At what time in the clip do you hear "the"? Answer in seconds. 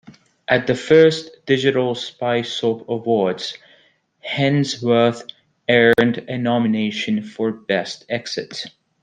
0.65-0.73